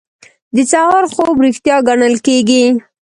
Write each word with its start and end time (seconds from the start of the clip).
د 0.55 0.57
سهار 0.71 1.05
خوب 1.13 1.35
ریښتیا 1.45 1.75
ګڼل 1.87 2.15
کیږي. 2.25 2.63